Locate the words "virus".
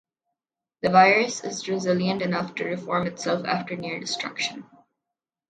0.89-1.43